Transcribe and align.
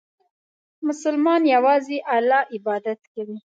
مسلمان 0.87 1.41
یوازې 1.55 1.97
الله 2.15 2.41
عبادت 2.55 2.99
کوي. 3.13 3.37